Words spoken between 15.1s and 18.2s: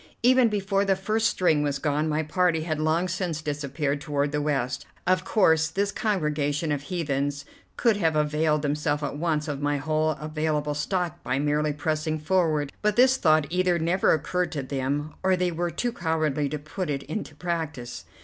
or they were too cowardly to put it into practice.